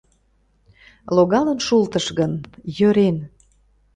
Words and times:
Логалын 1.15 1.59
шултыш 1.67 2.05
гын, 2.19 2.33
йӧрен... 2.77 3.17